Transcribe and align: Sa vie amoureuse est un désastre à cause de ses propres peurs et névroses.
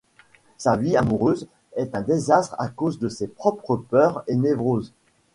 Sa 0.57 0.77
vie 0.77 0.97
amoureuse 0.97 1.47
est 1.75 1.93
un 1.93 2.01
désastre 2.01 2.55
à 2.57 2.69
cause 2.69 2.97
de 2.97 3.07
ses 3.07 3.27
propres 3.27 3.75
peurs 3.77 4.23
et 4.25 4.35
névroses. 4.35 4.93